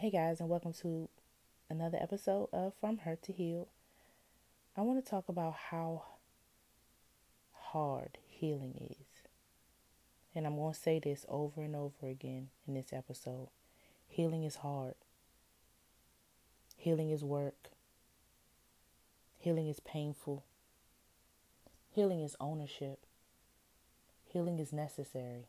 [0.00, 1.08] Hey guys, and welcome to
[1.68, 3.66] another episode of From Hurt to Heal.
[4.76, 6.04] I want to talk about how
[7.52, 9.06] hard healing is.
[10.36, 13.48] And I'm going to say this over and over again in this episode.
[14.06, 14.94] Healing is hard.
[16.76, 17.70] Healing is work.
[19.36, 20.44] Healing is painful.
[21.90, 23.00] Healing is ownership.
[24.32, 25.48] Healing is necessary.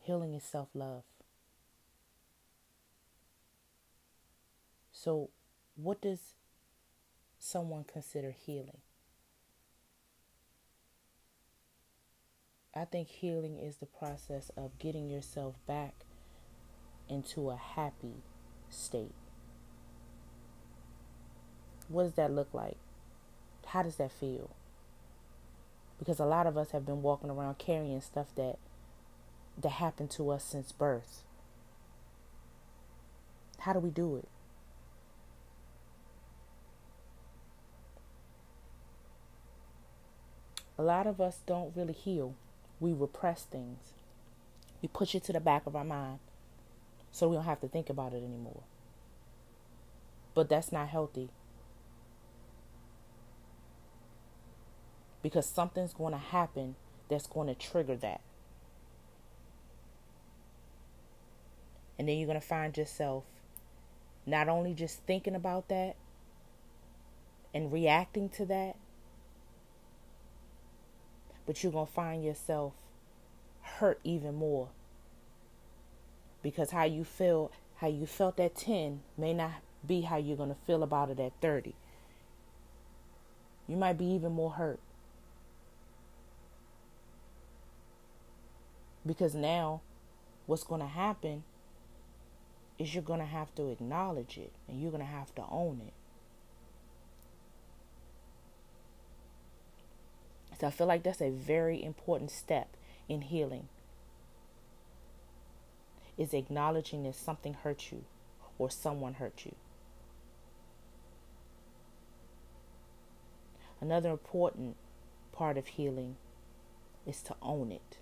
[0.00, 1.02] Healing is self love.
[4.98, 5.28] So,
[5.76, 6.20] what does
[7.38, 8.78] someone consider healing?
[12.74, 16.06] I think healing is the process of getting yourself back
[17.10, 18.22] into a happy
[18.70, 19.12] state.
[21.88, 22.78] What does that look like?
[23.66, 24.48] How does that feel?
[25.98, 28.56] Because a lot of us have been walking around carrying stuff that
[29.58, 31.22] that happened to us since birth.
[33.58, 34.28] How do we do it?
[40.78, 42.34] A lot of us don't really heal.
[42.80, 43.92] We repress things.
[44.82, 46.18] We push it to the back of our mind
[47.10, 48.62] so we don't have to think about it anymore.
[50.34, 51.30] But that's not healthy.
[55.22, 56.76] Because something's going to happen
[57.08, 58.20] that's going to trigger that.
[61.98, 63.24] And then you're going to find yourself
[64.26, 65.96] not only just thinking about that
[67.54, 68.76] and reacting to that,
[71.46, 72.72] but you're going to find yourself
[73.62, 74.68] hurt even more.
[76.42, 79.52] Because how you feel, how you felt at 10 may not
[79.86, 81.74] be how you're going to feel about it at 30.
[83.66, 84.80] You might be even more hurt.
[89.04, 89.82] Because now,
[90.46, 91.44] what's going to happen
[92.78, 95.80] is you're going to have to acknowledge it and you're going to have to own
[95.86, 95.92] it.
[100.58, 102.76] So I feel like that's a very important step
[103.08, 103.68] in healing.
[106.16, 108.04] Is acknowledging that something hurt you
[108.58, 109.54] or someone hurt you.
[113.82, 114.76] Another important
[115.32, 116.16] part of healing
[117.06, 117.98] is to own it.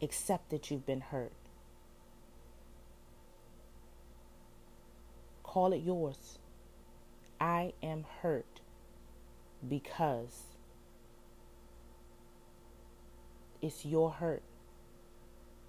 [0.00, 1.32] Accept that you've been hurt.
[5.42, 6.38] Call it yours.
[7.38, 8.60] I am hurt
[9.68, 10.53] because
[13.64, 14.42] it's your hurt.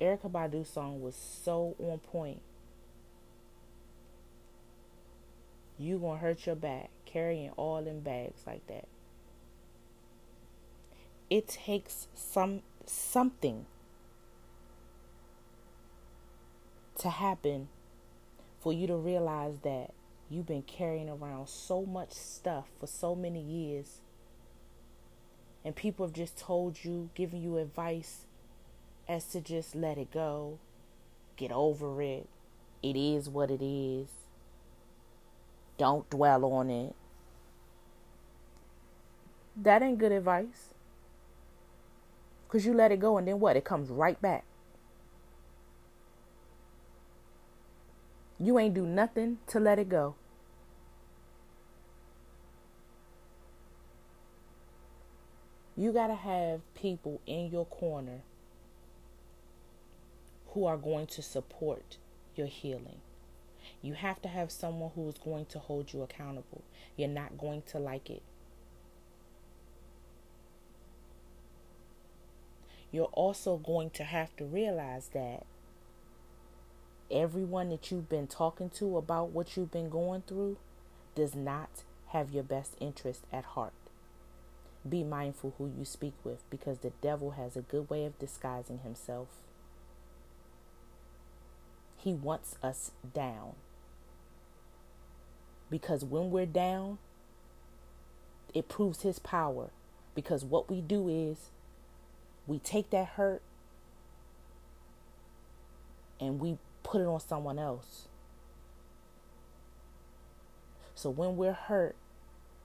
[0.02, 2.42] Erykah Badu's song was so on point.
[5.80, 8.90] You gonna hurt your back carrying all in bags like that.
[11.30, 13.66] It takes some something
[16.98, 17.70] to happen
[18.60, 19.92] for you to realize that
[20.30, 24.02] you've been carrying around so much stuff for so many years
[25.66, 28.26] and people have just told you, given you advice
[29.10, 30.60] as to just let it go,
[31.38, 32.30] get over it.
[32.84, 34.10] It is what it is.
[35.80, 36.94] Don't dwell on it.
[39.58, 40.76] That ain't good advice.
[42.48, 43.56] Because you let it go and then what?
[43.56, 44.46] It comes right back.
[48.40, 50.14] You ain't do nothing to let it go.
[55.78, 58.22] You got to have people in your corner
[60.50, 61.98] who are going to support
[62.36, 63.02] your healing.
[63.82, 66.64] You have to have someone who is going to hold you accountable.
[66.96, 68.24] You're not going to like it.
[72.92, 75.46] You're also going to have to realize that
[77.12, 80.58] everyone that you've been talking to about what you've been going through
[81.14, 83.74] does not have your best interest at heart.
[84.88, 88.80] Be mindful who you speak with because the devil has a good way of disguising
[88.80, 89.28] himself.
[91.98, 93.54] He wants us down.
[95.72, 97.00] Because when we're down,
[98.54, 99.72] it proves his power.
[100.14, 101.50] Because what we do is
[102.46, 103.42] we take that hurt
[106.20, 108.08] and we put it on someone else.
[110.94, 111.96] So when we're hurt,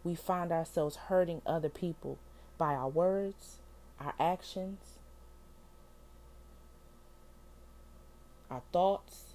[0.05, 2.19] we find ourselves hurting other people
[2.59, 3.57] by our words,
[4.01, 4.79] our actions,
[8.51, 9.35] our thoughts.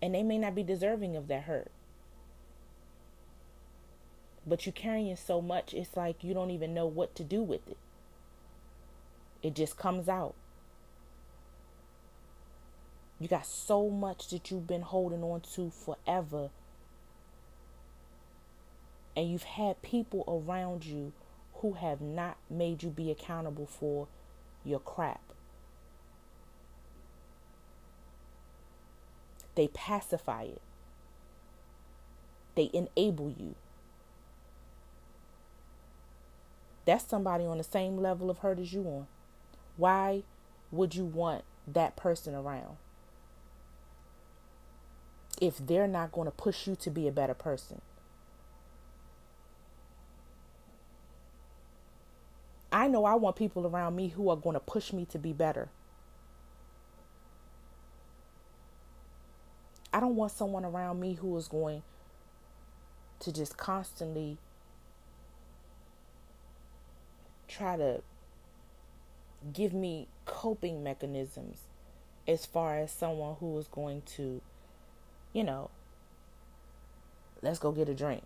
[0.00, 1.70] And they may not be deserving of that hurt.
[4.46, 7.66] But you're carrying so much, it's like you don't even know what to do with
[7.68, 7.78] it.
[9.42, 10.34] It just comes out.
[13.18, 16.50] You got so much that you've been holding on to forever.
[19.16, 21.12] And you've had people around you
[21.54, 24.08] who have not made you be accountable for
[24.62, 25.22] your crap.
[29.54, 30.60] They pacify it,
[32.54, 33.54] they enable you.
[36.84, 39.06] That's somebody on the same level of hurt as you on.
[39.76, 40.22] Why
[40.70, 42.76] would you want that person around?
[45.40, 47.80] If they're not going to push you to be a better person.
[52.76, 55.32] I know I want people around me who are going to push me to be
[55.32, 55.70] better.
[59.94, 61.82] I don't want someone around me who is going
[63.20, 64.36] to just constantly
[67.48, 68.02] try to
[69.54, 71.60] give me coping mechanisms
[72.28, 74.42] as far as someone who is going to,
[75.32, 75.70] you know,
[77.40, 78.22] let's go get a drink.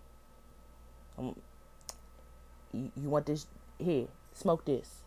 [1.17, 1.37] Um,
[2.73, 3.47] you, you want this?
[3.79, 5.01] Here, smoke this.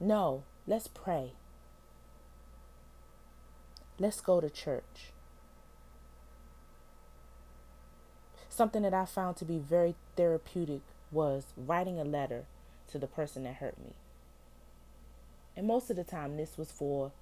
[0.00, 1.32] No, let's pray.
[3.98, 5.12] Let's go to church.
[8.48, 12.44] Something that I found to be very therapeutic was writing a letter
[12.90, 13.94] to the person that hurt me.
[15.56, 17.12] And most of the time, this was for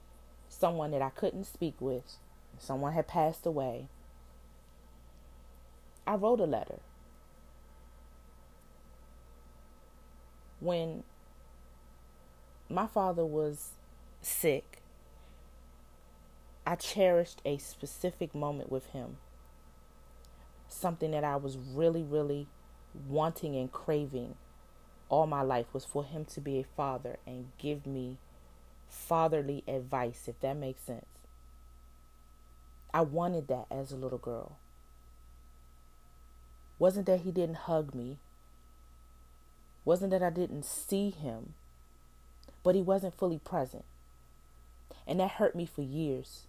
[0.49, 2.17] someone that I couldn't speak with,
[2.59, 3.89] someone had passed away.
[6.07, 6.81] I wrote a letter.
[10.61, 11.05] When
[12.69, 13.71] my father was
[14.23, 14.83] sick,
[16.67, 19.19] I cherished a specific moment with him.
[20.69, 22.49] Something that I was really, really
[23.09, 24.37] wanting and craving
[25.09, 28.19] all my life was for him to be a father and give me
[28.89, 31.07] fatherly advice, if that makes sense.
[32.93, 34.57] I wanted that as a little girl.
[36.79, 38.19] Wasn't that he didn't hug me,
[39.87, 41.55] wasn't that I didn't see him,
[42.63, 43.85] but he wasn't fully present.
[45.07, 46.43] And that hurt me for years.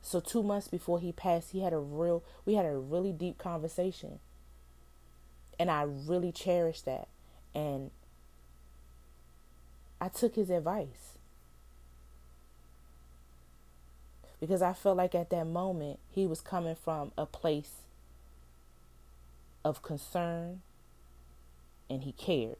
[0.00, 3.36] So two months before he passed, he had a real we had a really deep
[3.36, 4.18] conversation.
[5.60, 7.08] And I really cherished that.
[7.54, 7.90] And
[10.00, 11.18] I took his advice.
[14.40, 17.72] Because I felt like at that moment he was coming from a place
[19.68, 20.62] of concern
[21.88, 22.56] and he cared.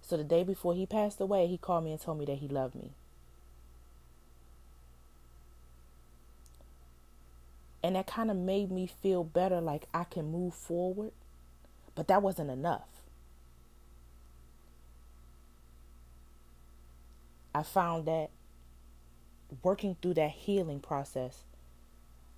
[0.00, 2.48] So the day before he passed away, he called me and told me that he
[2.48, 2.92] loved me.
[7.82, 11.12] And that kind of made me feel better, like I can move forward.
[11.94, 12.88] But that wasn't enough.
[17.54, 18.30] I found that
[19.62, 21.44] working through that healing process,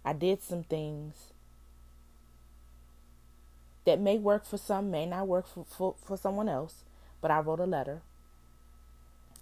[0.04, 1.32] I did some things
[3.88, 6.84] that may work for some, may not work for, for, for someone else.
[7.22, 8.02] But I wrote a letter,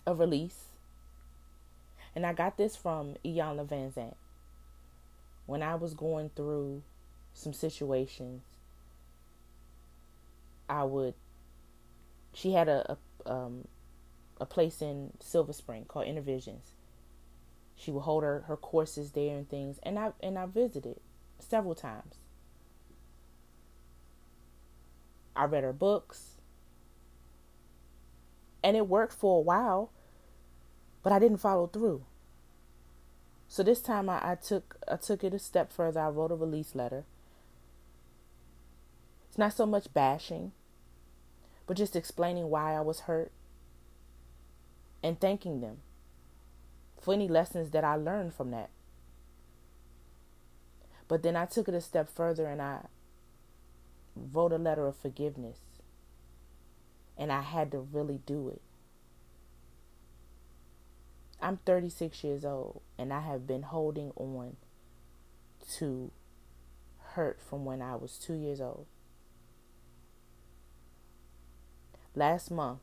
[0.07, 0.67] a release.
[2.15, 4.15] And I got this from Iyanla Vanzant
[5.47, 6.83] when I was going through
[7.35, 8.43] some situations,
[10.69, 11.15] I would.
[12.33, 13.67] She had a a, um,
[14.41, 16.71] a place in Silver Spring called Inner Visions.
[17.75, 21.01] She would hold her, her courses there and things, and I and I visited
[21.41, 22.15] several times.
[25.37, 26.37] I read her books,
[28.63, 29.93] and it worked for a while,
[31.03, 32.05] but I didn't follow through.
[33.49, 36.01] So this time I, I took I took it a step further.
[36.01, 37.05] I wrote a release letter.
[39.29, 40.53] It's not so much bashing,
[41.67, 43.31] but just explaining why I was hurt
[45.03, 45.79] and thanking them
[47.01, 48.71] for any lessons that I learned from that.
[51.07, 52.87] But then I took it a step further and I
[54.17, 55.59] wrote a letter of forgiveness.
[57.19, 58.61] And I had to really do it.
[61.41, 64.57] I'm 36 years old and I have been holding on
[65.79, 66.11] to
[67.13, 68.87] hurt from when I was two years old.
[72.15, 72.81] Last month,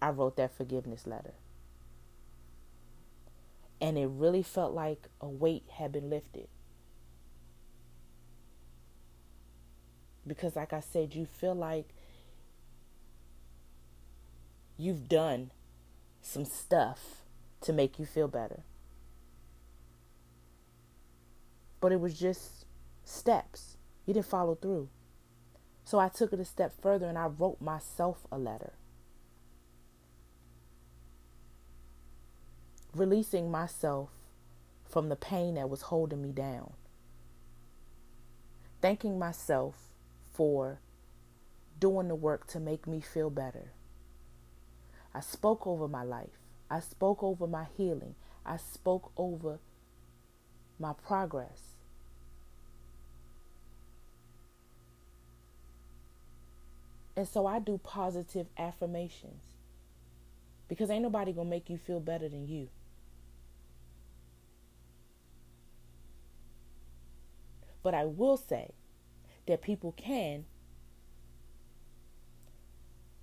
[0.00, 1.34] I wrote that forgiveness letter.
[3.80, 6.48] And it really felt like a weight had been lifted.
[10.26, 11.88] Because, like I said, you feel like
[14.76, 15.50] you've done
[16.20, 17.22] some stuff
[17.60, 18.62] to make you feel better.
[21.80, 22.64] But it was just
[23.04, 23.76] steps.
[24.06, 24.88] You didn't follow through.
[25.84, 28.72] So I took it a step further and I wrote myself a letter.
[32.94, 34.10] Releasing myself
[34.84, 36.72] from the pain that was holding me down.
[38.80, 39.76] Thanking myself
[40.36, 40.80] for
[41.80, 43.72] doing the work to make me feel better.
[45.14, 46.38] I spoke over my life.
[46.70, 48.14] I spoke over my healing.
[48.44, 49.58] I spoke over
[50.78, 51.76] my progress.
[57.16, 59.40] And so I do positive affirmations
[60.68, 62.68] because ain't nobody to make you feel better than you.
[67.82, 68.72] But I will say
[69.46, 70.44] that people can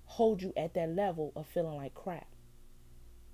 [0.06, 2.26] hold you at that level of feeling like crap.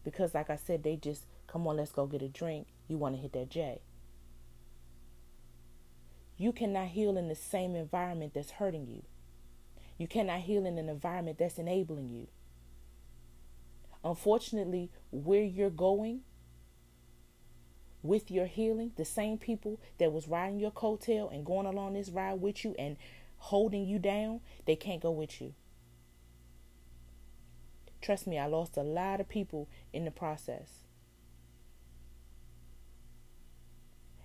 [0.02, 2.68] Because, like I said, they just come on, let's go get a drink.
[2.88, 3.80] You want to hit that J.
[6.37, 9.02] You cannot heal in the same environment that's hurting you.
[9.99, 12.28] You cannot heal in an environment that's enabling you.
[14.02, 16.23] Unfortunately, where you're going
[18.02, 22.09] with your healing, the same people that was riding your coattail and going along this
[22.09, 22.97] ride with you and
[23.38, 25.54] holding you down, they can't go with you.
[28.00, 30.80] Trust me, I lost a lot of people in the process.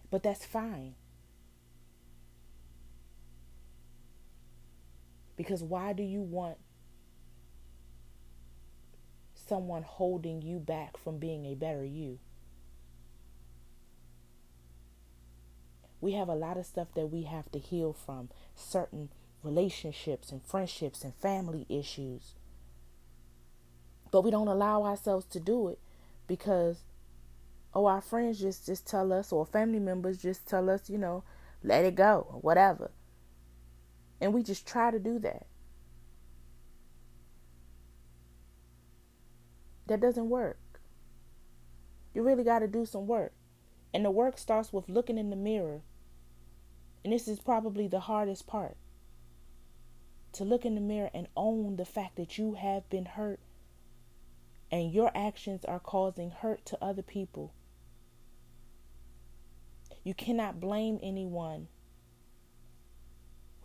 [0.10, 0.96] But that's fine.
[5.36, 6.58] Because why do you want
[9.34, 12.20] someone holding you back from being a better you?
[16.06, 19.10] We have a lot of stuff that we have to heal from certain
[19.42, 22.36] relationships and friendships and family issues.
[24.12, 25.80] But we don't allow ourselves to do it
[26.28, 26.84] because
[27.74, 31.24] oh our friends just just tell us or family members just tell us, you know,
[31.64, 32.92] let it go or whatever.
[34.22, 35.48] And we just try to do that.
[39.88, 40.60] That doesn't work.
[42.14, 43.34] You really got to do some work.
[43.92, 45.82] And the work starts with looking in the mirror.
[47.06, 48.78] And this is probably the hardest part.
[50.34, 53.40] To look in the mirror and own the fact that you have been hurt
[54.72, 57.54] and your actions are causing hurt to other people.
[60.04, 61.68] You cannot blame anyone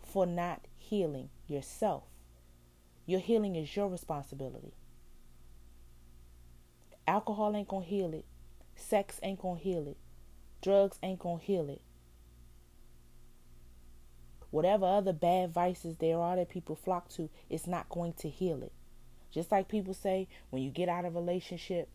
[0.03, 2.03] for not healing yourself.
[3.07, 4.75] Your healing is your responsibility.
[7.07, 8.25] Alcohol ain't gonna heal it.
[8.75, 9.97] Sex ain't gonna heal it.
[10.61, 11.81] Drugs ain't gonna heal it.
[14.51, 18.61] Whatever other bad vices there are that people flock to, it's not going to heal
[18.61, 18.73] it.
[19.31, 21.89] Just like people say, when you get out of a relationship,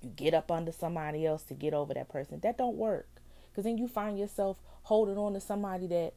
[0.00, 2.40] you get up under somebody else to get over that person.
[2.40, 3.08] That don't work.
[3.50, 6.14] Because then you find yourself holding on to somebody that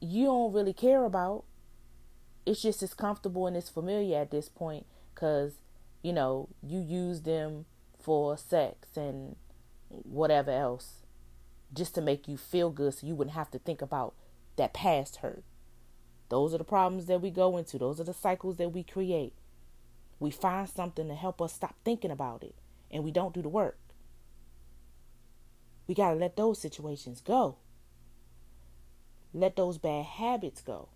[0.00, 1.44] you don't really care about.
[2.46, 5.54] It's just as comfortable and as familiar at this point because,
[6.02, 7.66] you know, you use them
[8.00, 9.36] for sex and
[9.88, 11.05] whatever else
[11.72, 14.14] just to make you feel good so you wouldn't have to think about
[14.56, 15.44] that past hurt.
[16.28, 19.32] Those are the problems that we go into, those are the cycles that we create.
[20.18, 22.54] We find something to help us stop thinking about it,
[22.90, 23.78] and we don't do the work.
[25.86, 27.56] We got to let those situations go.
[29.32, 30.88] Let those bad habits go.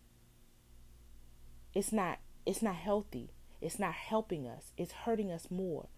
[1.75, 3.31] It's not it's not healthy.
[3.61, 4.73] It's not helping us.
[4.77, 5.89] It's hurting us more.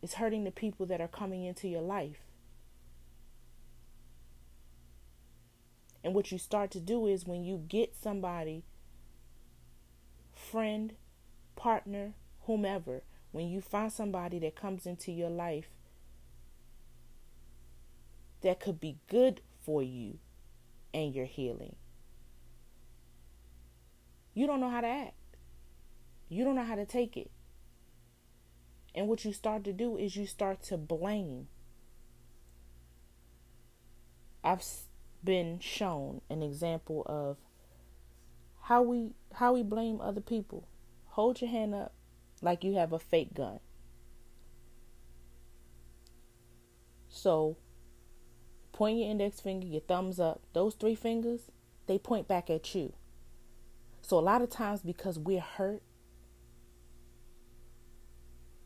[0.00, 2.31] It's hurting the people that are coming into your life.
[6.04, 8.64] And what you start to do is when you get somebody,
[10.32, 10.94] friend,
[11.54, 12.14] partner,
[12.46, 15.68] whomever, when you find somebody that comes into your life
[18.42, 20.18] that could be good for you
[20.92, 21.76] and your healing.
[24.34, 25.14] You don't know how to act.
[26.28, 27.30] You don't know how to take it.
[28.94, 31.48] And what you start to do is you start to blame.
[34.44, 34.62] I've
[35.24, 37.36] been shown an example of
[38.62, 40.68] how we how we blame other people.
[41.08, 41.92] Hold your hand up
[42.40, 43.60] like you have a fake gun.
[47.08, 47.56] So
[48.72, 51.50] point your index finger, your thumbs up, those three fingers,
[51.86, 52.94] they point back at you.
[54.00, 55.82] So a lot of times because we're hurt,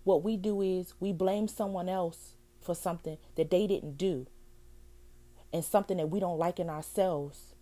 [0.04, 4.26] what we do is we blame someone else for something that they didn't do
[5.56, 7.54] and something that we don't like in ourselves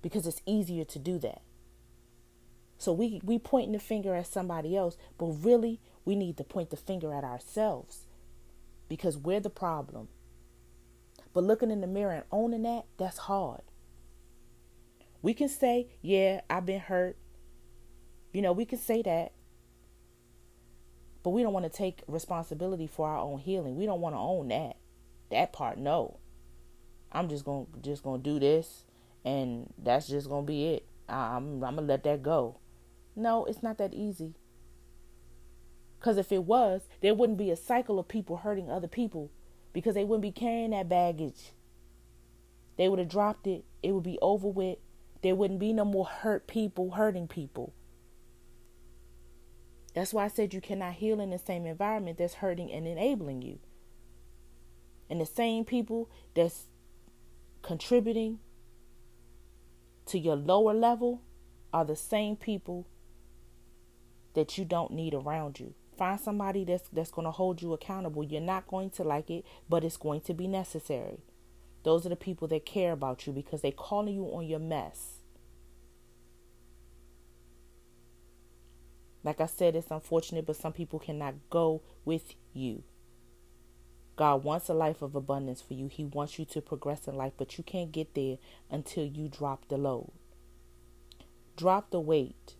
[0.00, 1.42] because it's easier to do that.
[2.78, 6.70] So we we pointing the finger at somebody else, but really we need to point
[6.70, 8.06] the finger at ourselves
[8.88, 10.06] because we're the problem.
[11.34, 13.62] But looking in the mirror and owning that, that's hard.
[15.20, 17.16] We can say, yeah, I've been hurt.
[18.32, 19.32] You know, we can say that.
[21.24, 23.76] But we don't want to take responsibility for our own healing.
[23.76, 24.76] We don't want to own that.
[25.30, 26.18] That part, no.
[27.12, 28.84] I'm just to just to do this
[29.24, 30.86] and that's just to be it.
[31.08, 32.58] I'm I'm to let that go.
[33.14, 34.34] No, it's not that easy.
[36.00, 39.30] Cuz if it was, there wouldn't be a cycle of people hurting other people
[39.72, 41.52] because they wouldn't be carrying that baggage.
[42.76, 43.64] They would have dropped it.
[43.82, 44.78] It would be over with.
[45.22, 47.74] There wouldn't be no more hurt people hurting people.
[49.94, 53.42] That's why I said you cannot heal in the same environment that's hurting and enabling
[53.42, 53.58] you.
[55.10, 56.66] And the same people that's
[57.62, 58.40] contributing
[60.06, 61.22] to your lower level
[61.72, 62.86] are the same people
[64.34, 65.74] that you don't need around you.
[65.96, 68.24] Find somebody that's that's going to hold you accountable.
[68.24, 71.20] You're not going to like it, but it's going to be necessary.
[71.84, 75.18] Those are the people that care about you because they're calling you on your mess.
[79.24, 82.82] Like I said, it's unfortunate, but some people cannot go with you.
[84.16, 85.88] God wants a life of abundance for you.
[85.88, 88.36] He wants you to progress in life, but you can't get there
[88.70, 90.12] until you drop the load.
[91.56, 92.56] Drop the weight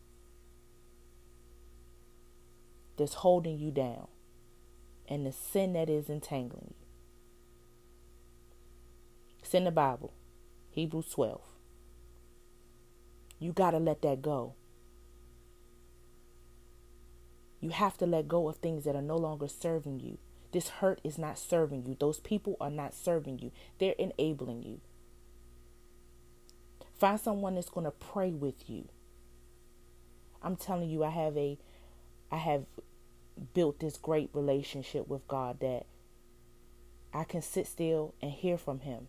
[2.96, 4.08] that's holding you down
[5.08, 6.86] and the sin that is entangling you.
[9.40, 10.14] It's in the Bible,
[10.70, 11.40] Hebrews 12.
[13.38, 14.54] You got to let that go.
[17.60, 20.18] You have to let go of things that are no longer serving you.
[20.52, 21.96] This hurt is not serving you.
[21.98, 23.50] Those people are not serving you.
[23.78, 24.80] They're enabling you.
[26.98, 28.88] Find someone that's going to pray with you.
[30.42, 31.58] I'm telling you I have a
[32.30, 32.64] I have
[33.54, 35.86] built this great relationship with God that
[37.12, 39.08] I can sit still and hear from him.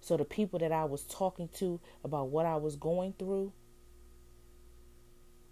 [0.00, 3.52] So the people that I was talking to about what I was going through,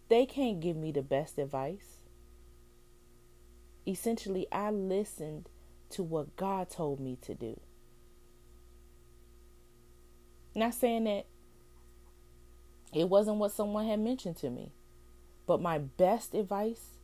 [0.09, 2.06] they can't give me the best advice.
[3.87, 5.49] Essentially, I listened
[5.91, 7.61] to what God told me to do.
[10.55, 11.27] Not saying that
[12.93, 14.73] it wasn't what someone had mentioned to me,
[15.47, 16.97] but my best advice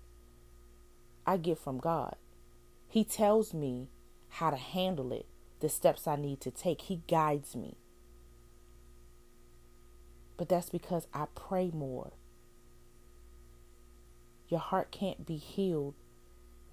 [1.26, 2.16] I get from God.
[2.88, 3.88] He tells me
[4.28, 5.26] how to handle it
[5.60, 6.82] the steps I need to take.
[6.82, 7.76] He guides me.
[10.36, 12.12] But that's because I pray more.
[14.48, 15.94] Your heart can't be healed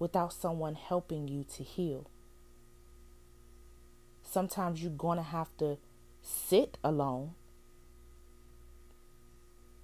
[0.00, 2.10] without someone helping you to heal.
[4.24, 5.78] Sometimes you're going to have to
[6.20, 7.34] sit alone.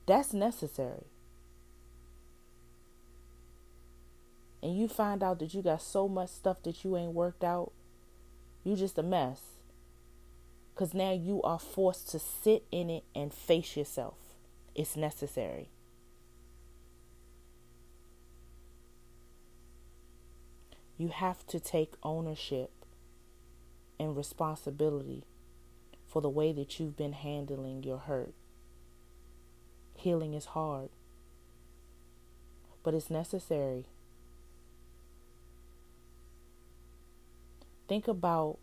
[0.07, 1.07] That's necessary.
[4.61, 7.71] And you find out that you got so much stuff that you ain't worked out
[8.67, 9.41] you just a mess.
[10.75, 14.17] Because now you are forced to sit in it and face yourself.
[14.75, 15.69] It's necessary.
[20.97, 22.71] You have to take ownership
[23.99, 25.25] and responsibility
[26.07, 28.35] for the way that you've been handling your hurt.
[29.95, 30.91] Healing is hard,
[32.83, 33.87] but it's necessary.
[37.89, 38.59] Think about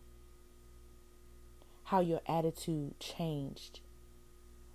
[1.86, 3.80] how your attitude changed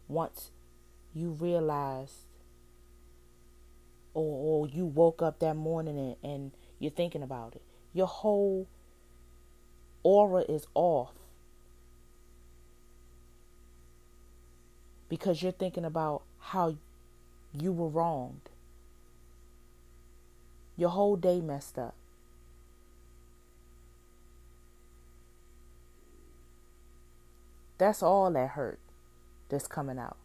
[0.07, 0.51] once
[1.13, 2.27] you realized
[4.15, 7.63] or, or you woke up that morning and, and you're thinking about it.
[7.93, 8.69] Your whole
[10.03, 11.13] aura is off
[15.09, 16.77] because you're thinking about how
[17.53, 18.51] you were wronged.
[20.77, 21.95] Your whole day messed up.
[27.79, 28.79] That's all that hurt
[29.49, 30.17] that's coming out.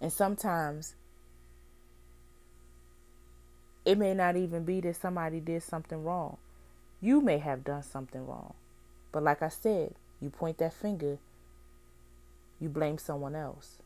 [0.00, 0.94] And sometimes
[3.88, 6.36] it may not even be that somebody did something wrong.
[7.00, 8.52] You may have done something wrong.
[9.12, 11.16] But like I said, you point that finger,
[12.60, 13.78] you blame someone else.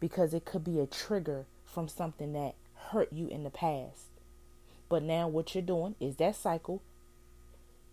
[0.00, 2.56] Because it could be a trigger from something that
[2.90, 4.06] hurt you in the past.
[4.88, 6.82] But now what you're doing is that cycle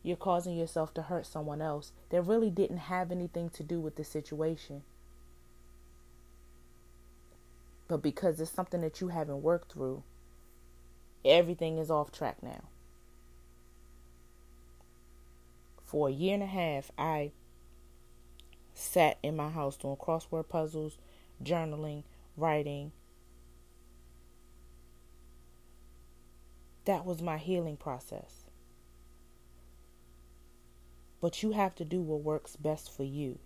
[0.01, 3.95] you're causing yourself to hurt someone else that really didn't have anything to do with
[3.95, 4.81] the situation.
[7.89, 10.03] But because it's something that you haven't worked through,
[11.25, 12.69] everything is off track now.
[15.83, 17.31] For a year and a half, I
[18.75, 20.99] sat in my house doing crossword puzzles,
[21.43, 22.03] journaling,
[22.37, 22.91] writing.
[26.85, 28.45] That was my healing process.
[31.19, 33.39] But you have to do what works best for you.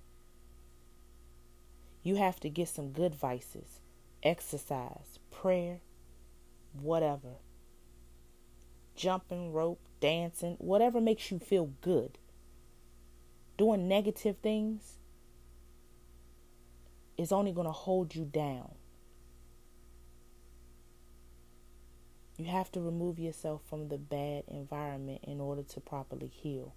[2.03, 3.79] You have to get some good vices,
[4.23, 5.81] exercise, prayer,
[6.73, 7.35] whatever.
[8.95, 12.17] Jumping rope, dancing, whatever makes you feel good.
[13.57, 14.97] Doing negative things
[17.17, 18.71] is only going to hold you down.
[22.37, 26.73] You have to remove yourself from the bad environment in order to properly heal.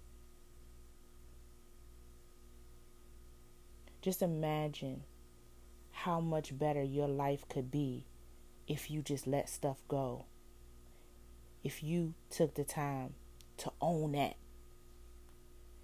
[4.01, 5.03] Just imagine
[6.03, 8.05] how much better your life could be
[8.67, 10.25] if you just let stuff go.
[11.63, 13.15] If you took the time
[13.57, 14.35] to own that.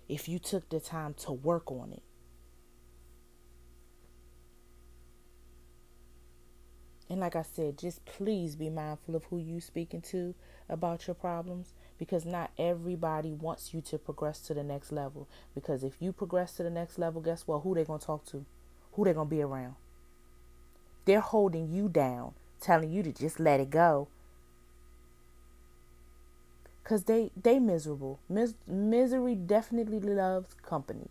[0.07, 2.03] If you took the time to work on it.
[7.09, 10.35] And like I said, just please be mindful of who you speaking to
[10.69, 15.27] about your problems because not everybody wants you to progress to the next level.
[15.55, 17.61] Because if you progress to the next level, guess what?
[17.61, 18.45] Who they gonna talk to?
[18.91, 19.73] Who they gonna be around?
[21.05, 24.07] They're holding you down, telling you to just let it go.
[26.83, 28.19] Cause they they miserable.
[28.27, 31.09] Mis- misery definitely loves company.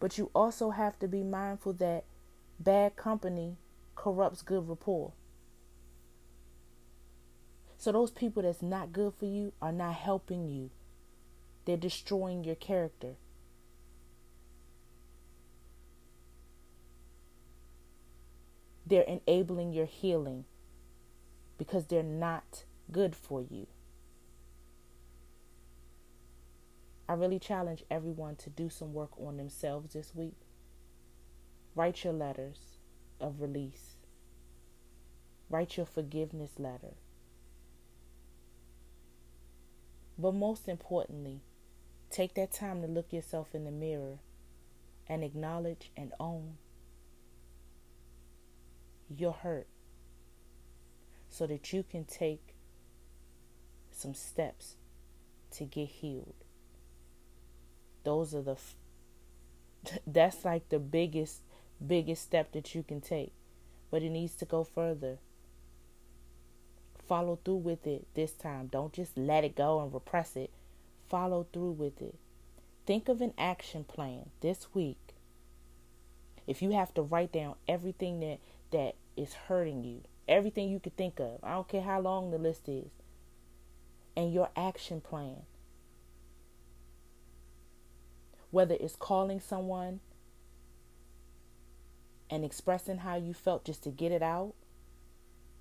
[0.00, 2.04] But you also have to be mindful that
[2.58, 3.56] bad company
[3.94, 5.12] corrupts good rapport.
[7.76, 10.70] So those people that's not good for you are not helping you.
[11.64, 13.16] They're destroying your character.
[18.86, 20.44] They're enabling your healing
[21.56, 23.66] because they're not good for you.
[27.08, 30.36] I really challenge everyone to do some work on themselves this week.
[31.74, 32.78] Write your letters
[33.20, 33.96] of release.
[35.50, 36.94] Write your forgiveness letter.
[40.18, 41.42] But most importantly,
[42.10, 44.18] take that time to look yourself in the mirror
[45.08, 46.56] and acknowledge and own
[49.20, 49.66] your hurt
[51.28, 52.54] so that you can take
[53.90, 54.76] some steps
[55.50, 56.34] to get healed.
[58.04, 58.56] Those are the
[60.06, 61.40] that's like the biggest
[61.84, 63.32] biggest step that you can take.
[63.90, 65.18] But it needs to go further.
[67.06, 68.68] Follow through with it this time.
[68.68, 70.50] Don't just let it go and repress it.
[71.08, 72.14] Follow through with it.
[72.86, 75.14] Think of an action plan this week.
[76.46, 78.38] If you have to write down everything that
[78.70, 81.38] that is hurting you, everything you could think of.
[81.42, 82.90] I don't care how long the list is.
[84.16, 85.42] And your action plan.
[88.50, 90.00] Whether it's calling someone
[92.30, 94.54] and expressing how you felt just to get it out,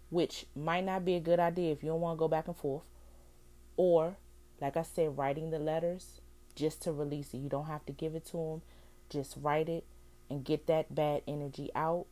[0.10, 2.56] which might not be a good idea if you don't want to go back and
[2.56, 2.84] forth,
[3.76, 4.18] or
[4.62, 6.22] like I said, writing the letters
[6.56, 7.39] just to release it.
[7.39, 8.62] You don't have to give it to them,
[9.10, 9.86] just write it
[10.30, 12.06] and get that bad energy out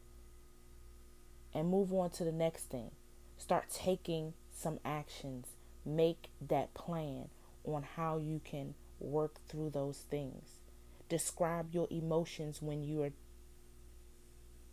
[1.53, 2.91] and move on to the next thing.
[3.37, 5.47] Start taking some actions.
[5.85, 7.29] Make that plan
[7.63, 10.61] on how you can work through those things.
[11.09, 13.11] Describe your emotions when you are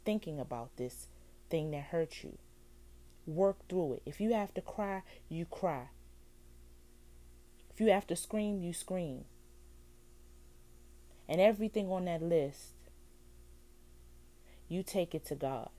[0.04, 1.08] thinking about this
[1.50, 2.38] thing that hurt you.
[3.26, 4.02] Work through it.
[4.06, 5.88] If you have to cry, you cry.
[7.70, 9.24] If you have to scream, you scream.
[11.28, 12.72] And everything on that list,
[14.68, 15.70] you take it to God.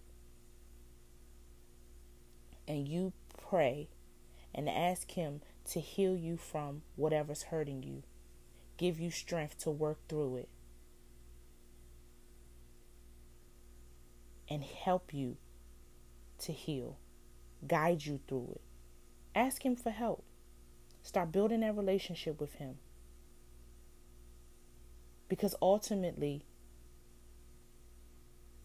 [2.70, 3.90] And you pray
[4.56, 8.04] and ask Him to heal you from whatever's hurting you,
[8.78, 10.50] give you strength to work through it.
[14.50, 15.38] and help you
[16.40, 16.98] to heal,
[17.68, 18.62] guide you through it.
[19.36, 20.24] Ask Him for help.
[21.04, 22.76] Start building that relationship with Him.
[25.28, 26.44] Because ultimately,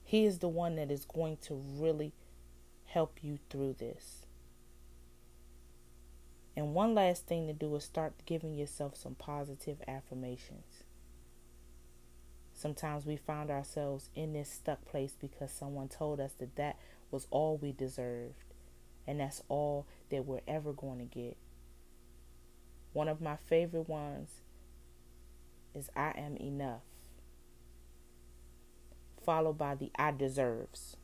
[0.03, 2.13] He is the one that is going to really
[2.95, 4.25] help you through this.
[6.57, 10.85] And one last thing to do is start giving yourself some positive affirmations.
[12.53, 16.79] Sometimes we find ourselves in this stuck place because someone told us that that
[17.11, 18.55] was all we deserved
[19.09, 21.37] and that's all that we're ever going to get.
[22.93, 24.31] One of my favorite ones
[25.75, 26.83] is I am enough,
[29.25, 30.97] followed by the I deserves.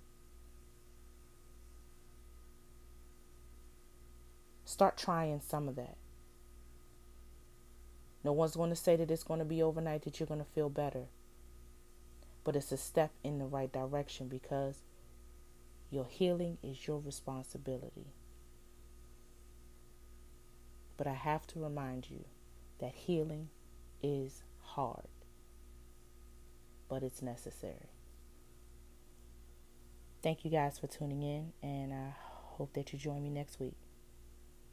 [4.70, 5.96] Start trying some of that.
[8.22, 10.46] No one's going to say that it's going to be overnight that you're going to
[10.54, 11.06] feel better
[12.44, 14.82] but it's a step in the right direction because
[15.90, 18.06] your healing is your responsibility.
[20.96, 22.24] But I have to remind you
[22.80, 23.48] that healing
[24.02, 25.08] is hard,
[26.88, 27.90] but it's necessary.
[30.22, 32.14] Thank you guys for tuning in, and I
[32.56, 33.76] hope that you join me next week.